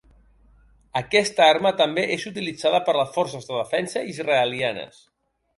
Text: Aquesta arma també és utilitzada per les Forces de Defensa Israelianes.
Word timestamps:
Aquesta 1.01 1.43
arma 1.49 1.73
també 1.83 2.05
és 2.17 2.25
utilitzada 2.31 2.81
per 2.89 2.97
les 3.01 3.15
Forces 3.19 3.47
de 3.51 3.55
Defensa 3.61 4.07
Israelianes. 4.15 4.99